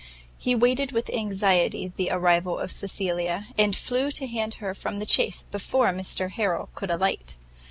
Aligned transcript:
He 0.39 0.55
waited 0.55 0.91
with 0.93 1.11
anxiety 1.11 1.93
the 1.95 2.09
arrival 2.09 2.57
of 2.57 2.71
Cecilia, 2.71 3.49
and 3.55 3.75
flew 3.75 4.09
to 4.13 4.25
hand 4.25 4.55
her 4.55 4.73
from 4.73 4.97
the 4.97 5.07
chaise 5.07 5.45
before 5.51 5.89
Mr 5.89 6.31
Harrel 6.31 6.69
could 6.73 6.89
alight. 6.89 7.35